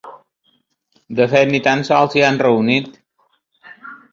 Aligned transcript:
De 1.19 1.27
fet, 1.33 1.51
ni 1.51 1.61
tan 1.67 1.85
sols 1.91 2.15
s’hi 2.15 2.25
han 2.31 2.41
reunit. 2.47 2.89